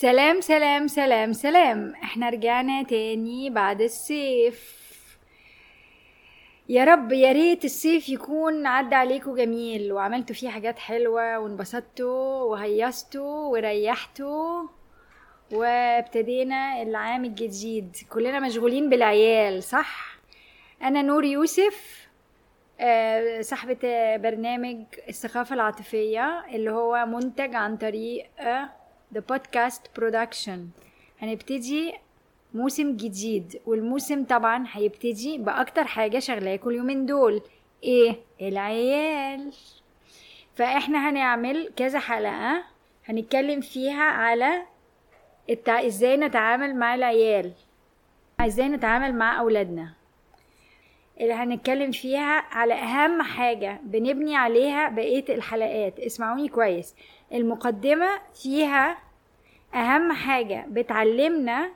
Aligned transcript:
سلام 0.00 0.40
سلام 0.40 0.88
سلام 0.88 1.32
سلام. 1.32 1.94
إحنا 2.02 2.28
رجعنا 2.30 2.82
تاني 2.82 3.50
بعد 3.50 3.80
الصيف. 3.80 4.80
يا 6.68 6.84
رب 6.84 7.12
يا 7.12 7.32
ريت 7.32 7.64
الصيف 7.64 8.08
يكون 8.08 8.66
عدى 8.66 8.94
عليكم 8.94 9.34
جميل. 9.34 9.92
وعملتوا 9.92 10.34
فيه 10.34 10.48
حاجات 10.48 10.78
حلوة 10.78 11.38
وانبسطتوا 11.38 12.42
وهيصتوا 12.42 13.48
وريحتوا 13.48 14.62
وابتدينا 15.52 16.82
العام 16.82 17.24
الجديد. 17.24 17.96
كلنا 18.08 18.40
مشغولين 18.40 18.90
بالعيال 18.90 19.62
صح؟ 19.62 20.16
أنا 20.82 21.02
نور 21.02 21.24
يوسف 21.24 22.08
آه، 22.80 23.40
صاحبة 23.40 23.78
برنامج 24.16 24.84
الثقافة 25.08 25.54
العاطفية 25.54 26.44
اللي 26.54 26.70
هو 26.70 27.06
منتج 27.06 27.54
عن 27.54 27.76
طريق 27.76 28.26
The 29.14 29.20
Podcast 29.20 29.82
Production. 30.00 30.58
هنبتدي 31.22 31.94
موسم 32.54 32.96
جديد 32.96 33.60
والموسم 33.66 34.24
طبعا 34.24 34.66
هيبتدي 34.72 35.38
بأكتر 35.38 35.84
حاجة 35.84 36.18
شغلاكوا 36.18 36.70
اليومين 36.70 37.06
دول. 37.06 37.42
إيه؟ 37.84 38.16
العيال. 38.40 39.52
فإحنا 40.54 41.10
هنعمل 41.10 41.72
كذا 41.76 41.98
حلقة 41.98 42.64
هنتكلم 43.04 43.60
فيها 43.60 44.02
على 44.02 44.62
التع... 45.50 45.86
إزاي 45.86 46.16
نتعامل 46.16 46.76
مع 46.76 46.94
العيال. 46.94 47.52
إزاي 48.40 48.68
نتعامل 48.68 49.14
مع 49.14 49.40
أولادنا. 49.40 49.92
اللي 51.20 51.34
هنتكلم 51.34 51.90
فيها 51.90 52.44
على 52.50 52.74
أهم 52.74 53.22
حاجة 53.22 53.80
بنبني 53.82 54.36
عليها 54.36 54.88
بقية 54.88 55.24
الحلقات. 55.28 56.00
اسمعوني 56.00 56.48
كويس. 56.48 56.94
المقدمة 57.32 58.08
فيها 58.42 58.98
أهم 59.74 60.12
حاجة. 60.12 60.66
بتعلمنا 60.68 61.70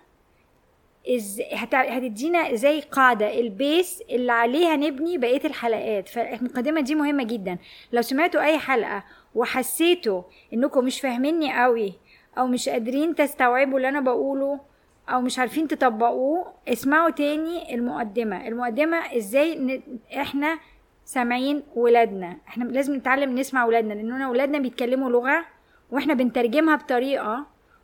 إز... 1.09 1.41
هت... 1.53 1.75
هتدينا 1.75 2.55
زي 2.55 2.81
قاعدة. 2.81 3.41
البيس 3.41 4.03
اللي 4.11 4.33
عليها 4.33 4.77
نبني 4.77 5.19
بقية 5.19 5.45
الحلقات. 5.45 6.09
فالمقدمة 6.09 6.81
دي 6.81 6.95
مهمة 6.95 7.25
جدا. 7.25 7.59
لو 7.93 8.03
سمعتوا 8.03 8.41
أي 8.43 8.59
حلقة 8.59 9.05
وحسيتوا 9.35 10.23
إنكم 10.55 10.85
مش 10.85 11.01
فاهميني 11.01 11.63
قوي 11.63 11.93
أو 12.39 12.47
مش 12.47 12.69
قادرين 12.69 13.15
تستوعبوا 13.15 13.77
اللي 13.77 13.89
أنا 13.89 14.01
بقوله 14.01 14.61
أو 15.09 15.21
مش 15.21 15.39
عارفين 15.39 15.69
تطبقوه 15.69 16.53
اسمعوا 16.69 17.11
تاني 17.11 17.75
المقدمة. 17.75 18.49
المقدمة 18.49 19.17
إزاي. 19.17 19.83
إحنا 20.17 20.59
سامعين 21.05 21.63
ولادنا 21.75 22.37
إحنا 22.49 22.65
لازم 22.65 22.95
نتعلم 22.95 23.39
نسمع 23.39 23.65
ولادنا 23.65 23.95
لأننا 23.95 24.31
ولادنا 24.31 24.59
بيتكلموا 24.59 25.11
لغة 25.11 25.45
وإحنا 25.91 26.15
بنترجمها. 26.15 26.79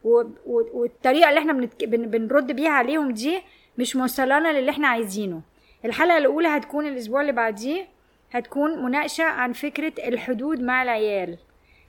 و... 0.04 0.22
والطريقة 0.46 1.28
اللي 1.28 1.40
إحنا. 1.40 1.52
بنرد 1.86 2.52
بيها 2.52 2.70
عليهم 2.70 3.10
دي 3.10 3.42
مش 3.78 3.96
موصلانا 3.96 4.60
للي 4.60 4.70
إحنا 4.70 4.88
عايزينه 4.88 5.40
الحلقة 5.84 6.18
الأولى 6.18 6.48
هتكون 6.48 6.86
الأسبوع 6.86 7.20
اللي 7.20 7.32
بعديه 7.32 7.86
هتكون 8.32 8.82
مناقشة 8.84 9.24
عن 9.24 9.52
فكرة 9.52 9.92
الحدود 10.08 10.60
مع 10.60 10.82
العيال 10.82 11.38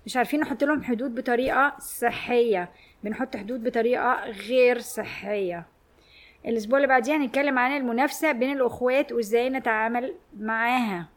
مش 0.05 0.17
عارفين 0.17 0.39
نحط 0.39 0.63
لهم 0.63 0.83
حدود 0.83 1.15
بطريقة 1.15 1.73
صحية 1.79 2.69
بنحط 3.03 3.37
حدود 3.37 3.63
بطريقة 3.63 4.25
غير 4.25 4.79
صحية 4.79 5.65
الأسبوع 6.47 6.77
اللي 6.77 6.87
بعديه 6.87 7.15
هنتكلم 7.15 7.59
عن 7.59 7.77
المنافسة 7.77 8.31
بين 8.31 8.51
الأخوات 8.51 9.11
وإزاي 9.11 9.49
نتعامل 9.49 10.13
معاها 10.39 11.07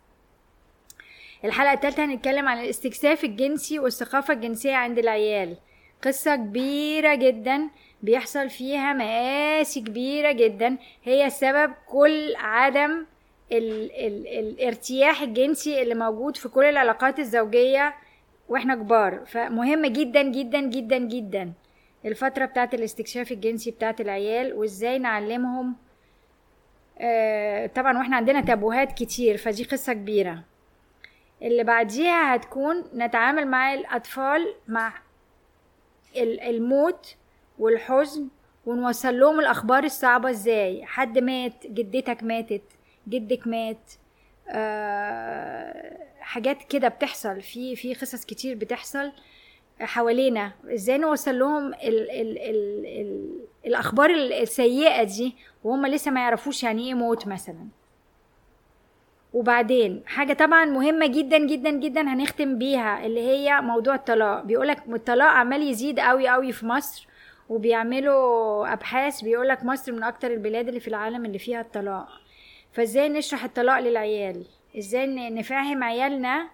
الحلقة 1.44 1.72
الثالثه 1.72 2.04
هنتكلم 2.04 2.48
عن 2.48 2.58
الاستكشاف 2.58 3.24
الجنسي 3.24 3.78
والثقافة 3.78 4.34
الجنسية 4.34 4.74
عند 4.74 4.98
العيال. 4.98 5.56
قصة 6.02 6.36
كبيرة 6.36 7.14
جدا 7.14 7.68
بيحصل 8.02 8.50
فيها 8.50 8.92
مقاسي 8.92 9.80
كبيرة 9.80 10.32
جدا. 10.32 10.76
هي 11.04 11.30
سبب 11.30 11.72
كل 11.88 12.34
عدم 12.36 13.06
ال 13.52 13.92
ال 14.06 14.26
الارتياح 14.28 15.22
الجنسي 15.22 15.82
اللي 15.82 15.94
موجود 15.94 16.36
في 16.36 16.48
كل 16.48 16.64
العلاقات 16.64 17.18
الزوجية 17.18 17.94
وإحنا 18.48 18.74
كبار. 18.74 19.24
فمهم 19.26 19.86
جدا 19.86 20.22
جدا 20.22 20.60
جدا 20.60 20.98
جدا 20.98 21.52
الفترة 22.04 22.44
بتاعت 22.44 22.74
الاستكشاف 22.74 23.32
الجنسي 23.32 23.70
بتاعت 23.70 24.00
العيال 24.00 24.52
وإزاي 24.54 24.98
نعلمهم 24.98 25.76
آه 26.98 27.66
طبعا 27.66 27.98
وإحنا 27.98 28.16
عندنا 28.16 28.40
تابوهات 28.40 28.92
كتير 28.92 29.36
فدي 29.36 29.64
قصة 29.64 29.92
كبيرة. 29.92 30.53
اللي 31.44 31.64
بعديها 31.64 32.34
هتكون 32.34 32.84
نتعامل 32.94 33.46
مع 33.46 33.74
الأطفال 33.74 34.54
مع 34.68 34.92
الموت 36.16 37.14
والحزن 37.58 38.28
ونوصل 38.66 39.18
لهم 39.20 39.40
الأخبار 39.40 39.84
الصعبة 39.84 40.30
إزاي؟ 40.30 40.84
حد 40.86 41.18
مات 41.18 41.66
جدتك 41.66 42.22
ماتت 42.22 42.62
جدك 43.08 43.46
مات 43.46 43.92
أه 44.48 45.98
حاجات 46.20 46.62
كده 46.62 46.88
بتحصل. 46.88 47.40
في 47.40 47.76
في 47.76 47.94
قصص 47.94 48.24
كتير 48.24 48.56
بتحصل 48.56 49.12
حوالينا. 49.80 50.52
إزاي 50.74 50.98
نوصل 50.98 51.38
لهم 51.38 51.66
ال 51.74 52.10
ال 52.10 52.38
ال 52.38 52.86
ال 52.86 53.30
الأخبار 53.66 54.10
السيئة 54.10 55.02
دي 55.02 55.36
وهم 55.64 55.86
لسه 55.86 56.10
ما 56.10 56.20
يعرفوش 56.20 56.62
يعني 56.62 56.88
إيه 56.88 56.94
موت 56.94 57.26
مثلا؟ 57.26 57.66
وبعدين 59.34 60.02
حاجة 60.06 60.32
طبعا 60.32 60.64
مهمة 60.64 61.06
جدا 61.06 61.38
جدا 61.38 61.70
جدا 61.70 62.00
هنختم 62.00 62.58
بيها 62.58 63.06
اللي 63.06 63.20
هي 63.20 63.60
موضوع 63.60 63.94
الطلاق. 63.94 64.42
بيقولك 64.42 64.82
الطلاق 64.88 65.28
عمال 65.28 65.62
يزيد 65.62 66.00
قوي 66.00 66.28
قوي 66.28 66.52
في 66.52 66.66
مصر 66.66 67.06
وبيعملوا 67.48 68.72
أبحاث 68.72 69.20
بيقولك 69.20 69.64
مصر 69.64 69.92
من 69.92 70.02
أكتر 70.02 70.30
البلاد 70.30 70.68
اللي 70.68 70.80
في 70.80 70.88
العالم 70.88 71.24
اللي 71.24 71.38
فيها 71.38 71.60
الطلاق. 71.60 72.08
فإزاي 72.72 73.08
نشرح 73.08 73.44
الطلاق 73.44 73.78
للعيال؟ 73.80 74.44
إزاي 74.78 75.30
نفهم 75.30 75.84
عيالنا 75.84 76.48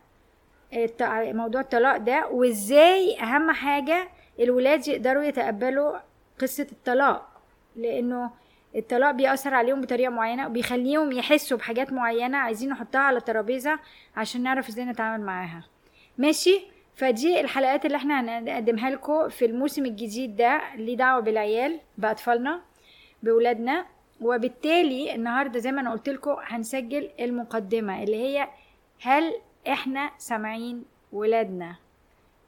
موضوع 1.32 1.60
الطلاق 1.60 1.96
ده؟ 1.96 2.26
وإزاي 2.30 3.20
أهم 3.20 3.50
حاجة 3.50 4.08
الولاد 4.40 4.88
يقدروا 4.88 5.22
يتقبلوا 5.22 5.96
قصة 6.40 6.66
الطلاق؟ 6.72 7.28
لأنه 7.76 8.30
الطلاق 8.76 9.10
بيأثر 9.10 9.54
عليهم 9.54 9.80
بطريقة 9.80 10.10
معينة 10.10 10.46
وبيخليهم 10.46 11.12
يحسوا 11.12 11.58
بحاجات 11.58 11.92
معينة 11.92 12.38
عايزين 12.38 12.70
نحطها 12.70 13.00
على 13.00 13.16
الترابيزة 13.18 13.78
عشان 14.16 14.42
نعرف 14.42 14.68
إزاي 14.68 14.84
نتعامل 14.84 15.24
معاها. 15.24 15.64
ماشي؟ 16.18 16.60
فدي 16.94 17.40
الحلقات 17.40 17.86
اللي 17.86 17.96
إحنا 17.96 18.20
هنقدمها 18.38 18.90
لكم 18.90 19.28
في 19.28 19.44
الموسم 19.44 19.84
الجديد 19.86 20.36
ده 20.36 20.60
ليه 20.76 20.96
دعوة 20.96 21.20
بالعيال 21.20 21.80
بأطفالنا 21.98 22.60
بولادنا. 23.22 23.86
وبالتالي 24.20 25.14
النهاردة 25.14 25.58
زي 25.58 25.72
ما 25.72 25.80
أنا 25.80 25.92
قلت 25.92 26.08
لكم 26.08 26.36
هنسجل 26.42 27.10
المقدمة 27.20 28.02
اللي 28.02 28.16
هي 28.16 28.48
هل 29.02 29.34
إحنا 29.68 30.10
سامعين 30.18 30.84
ولادنا؟ 31.12 31.76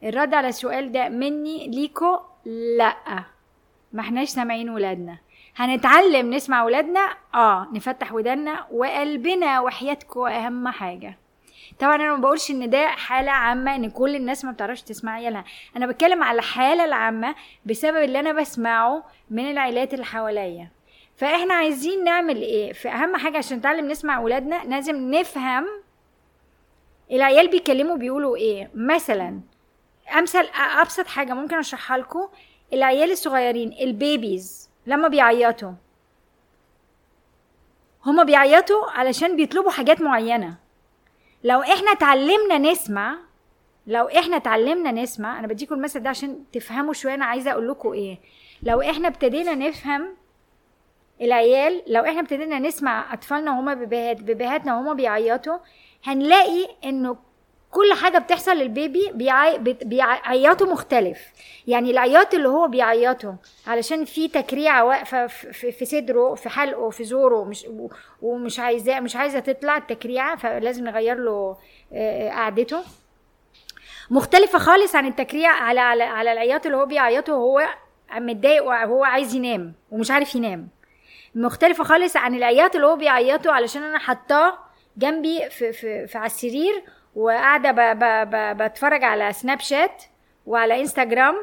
الرد 0.03 0.35
على 0.35 0.49
السؤال 0.49 0.93
ده 0.93 1.09
مني 1.09 1.69
ليكو؟ 1.69 2.19
لأ. 2.79 3.25
ما 3.93 4.01
احناش 4.01 4.29
سامعين 4.29 4.71
ولادنا. 4.71 5.19
هنتعلم 5.57 6.35
نسمع 6.35 6.65
ولادنا 6.65 7.15
آه 7.35 7.69
نفتح 7.73 8.13
ودنا 8.13 8.67
وقلبنا 8.71 9.61
وحياتكم 9.61 10.21
أهم 10.27 10.69
حاجة. 10.69 11.19
طبعا 11.79 11.95
أنا 11.95 12.15
ما 12.15 12.21
بقولش 12.21 12.51
إن 12.51 12.71
ده 12.71 12.87
حالة 12.89 13.31
عامة 13.31 13.75
إن 13.75 13.91
كل 13.91 14.17
الناس 14.17 14.45
ما 14.45 14.53
بتعرفش 14.53 14.83
تسمع 14.83 15.13
عيالها 15.13 15.45
أنا 15.77 15.87
بتكلم 15.87 16.23
على 16.23 16.39
الحالة 16.39 16.85
العامة 16.85 17.35
بسبب 17.67 17.97
اللي 17.97 18.21
أنا 18.21 18.33
بسمعه 18.33 19.05
من 19.31 19.51
العائلات 19.51 19.95
اللي 19.95 20.05
حواليا. 20.05 20.69
فإحنا 21.17 21.55
عايزين 21.55 22.05
نعمل 22.05 22.37
إيه؟ 22.37 22.73
في 22.73 22.89
أهم 22.89 23.17
حاجة 23.17 23.39
عشان 23.39 23.57
نتعلم 23.59 23.89
نسمع 23.89 24.21
ولادنا 24.21 24.63
لازم 24.65 25.11
نفهم 25.11 25.67
العيال 27.13 27.49
بيتكلموا 27.51 27.97
بيقولوا 27.97 28.37
إيه. 28.37 28.71
مثلا 28.75 29.41
أمثل 30.19 30.49
أبسط 30.81 31.07
حاجة 31.07 31.33
ممكن 31.35 31.57
أشرحها 31.59 31.99
لكم. 31.99 32.29
العيال 32.73 33.11
الصغيرين 33.11 33.73
البيبيز. 33.81 34.71
لما 34.87 35.09
بيعيطوا. 35.09 35.73
هما 38.07 38.23
بيعيطوا 38.23 38.91
علشان 38.91 39.37
بيطلبوا 39.37 39.71
حاجات 39.71 40.01
معينة. 40.01 40.55
لو 41.45 41.61
إحنا 41.63 41.91
اتعلمنا 41.93 42.59
نسمع 42.59 43.19
لو 43.87 44.09
إحنا 44.09 44.37
اتعلمنا 44.37 44.91
نسمع 44.91 45.39
أنا 45.39 45.47
بديكم 45.47 45.75
المثل 45.75 46.01
ده 46.01 46.11
عشان 46.11 46.45
تفهموا 46.53 46.93
شوية 46.93 47.15
أنا 47.15 47.25
عايزة 47.25 47.53
أقول 47.53 47.69
لكم 47.69 47.93
إيه. 47.93 48.19
لو 48.63 48.81
إحنا 48.81 49.09
ابتدينا 49.09 49.55
نفهم 49.55 50.17
العيال 51.21 51.83
لو 51.87 52.05
إحنا 52.05 52.21
ابتدينا 52.21 52.59
نسمع 52.59 53.15
أطفالنا 53.15 53.51
وهما 53.51 53.75
بيبيهات 53.75 54.23
بيبيهاتنا 54.23 54.75
وهما 54.77 54.93
بيعيطوا 54.95 55.59
هنلاقي 56.05 56.69
إنه 56.85 57.17
كل 57.73 57.93
حاجة 58.03 58.19
بتحصل 58.19 58.53
للبيبي 58.53 59.11
بيعي... 59.15 59.59
بيعيطوا 59.59 60.67
مختلف. 60.67 61.19
يعني 61.67 61.91
العياط 61.91 62.35
اللي 62.35 62.49
هو 62.49 62.69
بيعيطه 62.69 63.37
علشان 63.67 64.05
في 64.05 64.29
تكريعه 64.29 64.85
واقفة 64.85 65.27
في, 65.27 65.85
صدره 65.85 66.35
في 66.35 66.49
حلقه 66.49 66.91
في 66.91 67.05
زوره 67.05 67.45
مش 67.45 67.67
ومش 68.23 68.59
عايزاه 68.61 69.01
مش 69.01 69.17
عايزة 69.17 69.39
تطلع 69.41 69.77
التكريعه 69.77 70.37
فلازم 70.37 70.85
نغير 70.85 71.17
له 71.17 71.57
قعدته. 72.31 72.83
مختلفة 74.11 74.59
خالص 74.59 74.97
عن 74.97 75.07
التكريع 75.07 75.51
على 75.51 75.81
على, 75.81 76.03
على 76.03 76.33
العياط 76.33 76.67
اللي 76.67 76.79
هو 76.79 76.87
بيعيطه 76.87 77.33
وهو 77.35 77.69
متضايق 78.15 78.65
وهو 78.65 79.05
عايز 79.05 79.35
ينام 79.35 79.73
ومش 79.91 80.11
عارف 80.11 80.35
ينام. 80.35 80.69
مختلفة 81.35 81.85
خالص 81.85 82.17
عن 82.17 82.35
العياط 82.35 82.75
اللي 82.75 82.87
هو 82.87 82.97
بيعيطوا 82.97 83.53
علشان 83.53 83.83
أنا 83.83 83.99
حطاه 83.99 84.59
جنبي 84.97 85.51
في, 85.51 85.73
في, 85.73 86.07
في 86.07 86.19
على 86.19 86.27
السرير 86.27 86.83
ب- 87.17 88.63
بتفرج 88.63 89.05
على 89.05 89.33
سناب 89.33 89.61
شات 89.61 90.03
وعلى 90.47 90.81
إنستجرام 90.81 91.35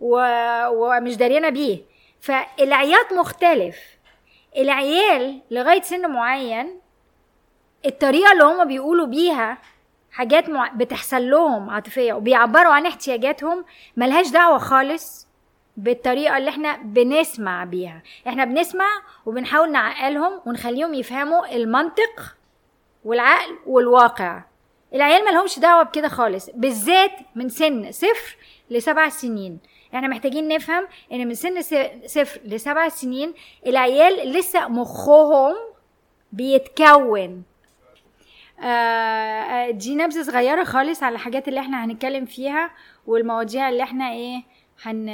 و- 0.00 0.66
ومش 0.68 1.16
داريانة 1.16 1.48
بيه. 1.48 1.78
فالعياط 2.20 3.12
مختلف. 3.12 3.76
العيال 4.56 5.40
لغاية 5.50 5.82
سن 5.82 6.10
معين 6.10 6.80
الطريقة 7.86 8.32
اللي 8.32 8.44
هما 8.44 8.64
بيقولوا 8.64 9.06
بيها 9.06 9.58
حاجات 10.12 10.48
مع... 10.48 10.68
بتحصل 10.74 11.30
لهم 11.30 11.70
عاطفية 11.70 12.12
وبيعبروا 12.12 12.72
عن 12.72 12.86
احتياجاتهم 12.86 13.64
ملهاش 13.96 14.30
دعوة 14.30 14.58
خالص 14.58 15.28
بالطريقة 15.76 16.36
اللي 16.36 16.50
إحنا 16.50 16.76
بنسمع 16.76 17.64
بيها. 17.64 18.02
إحنا 18.28 18.44
بنسمع 18.44 18.86
وبنحاول 19.26 19.72
نعقلهم 19.72 20.40
ونخليهم 20.46 20.94
يفهموا 20.94 21.54
المنطق 21.56 22.36
والعقل 23.04 23.58
والواقع. 23.66 24.42
العيال 24.94 25.24
ملهمش 25.24 25.58
دعوة 25.58 25.82
بكده 25.82 26.08
خالص 26.08 26.50
بالذات 26.54 27.10
من 27.34 27.48
سن 27.48 27.92
صفر 27.92 28.36
لسبع 28.70 29.08
سنين. 29.08 29.58
إحنا 29.94 30.08
محتاجين 30.08 30.48
نفهم 30.48 30.86
إن 31.12 31.28
من 31.28 31.34
سن 31.34 31.62
صفر 32.06 32.40
لسبع 32.44 32.88
سنين 32.88 33.34
العيال 33.66 34.32
لسه 34.32 34.68
مخهم 34.68 35.54
بيتكون. 36.32 37.42
آه، 38.60 38.64
آه، 38.64 39.70
دي 39.70 39.94
نبذة 39.94 40.22
صغيرة 40.22 40.64
خالص 40.64 41.02
على 41.02 41.14
الحاجات 41.14 41.48
اللي 41.48 41.60
إحنا 41.60 41.84
هنتكلم 41.84 42.24
فيها 42.24 42.70
والمواضيع 43.06 43.68
اللي 43.68 43.82
إحنا 43.82 44.12
إيه 44.12 44.42
هن... 44.82 45.08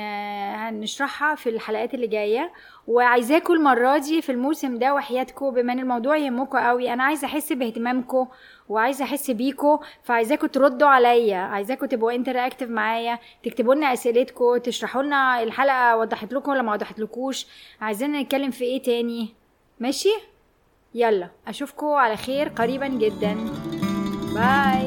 هنشرحها 0.54 1.34
في 1.34 1.48
الحلقات 1.48 1.94
اللي 1.94 2.06
جاية. 2.06 2.52
وعايزاكم 2.86 3.52
المرة 3.52 3.98
دي 3.98 4.22
في 4.22 4.32
الموسم 4.32 4.78
ده 4.78 4.94
وحياتكم 4.94 5.50
بما 5.50 5.72
إن 5.72 5.78
الموضوع 5.78 6.16
يهمكم 6.16 6.58
قوي. 6.58 6.92
أنا 6.92 7.04
عايزة 7.04 7.26
أحس 7.26 7.52
باهتمامكم 7.52 8.26
وعايزة 8.68 9.04
أحس 9.04 9.30
بيكم 9.30 9.78
فعايزاكم 10.02 10.46
تردوا 10.46 10.88
عليا. 10.88 11.36
عايزاكم 11.38 11.86
تبقوا 11.86 12.12
انتراكتيف 12.12 12.70
معايا. 12.70 13.18
تكتبوا 13.42 13.74
لنا 13.74 13.92
اسئلتكم 13.92 14.56
تشرحوا 14.56 15.02
لنا 15.02 15.42
الحلقة. 15.42 15.96
وضحت 15.96 16.32
لكم 16.32 16.50
ولا 16.50 16.62
ما 16.62 16.72
وضحت 16.72 16.98
لكوش 17.00 17.46
عايزين 17.80 18.12
نتكلم 18.12 18.50
في 18.50 18.64
إيه 18.64 18.82
تاني؟ 18.82 19.34
ماشي؟ 19.80 20.12
يلا. 20.94 21.28
اشوفكم 21.48 21.86
على 21.86 22.16
خير 22.16 22.48
قريبا 22.48 22.88
جدا. 22.88 23.36
باي 24.34 24.79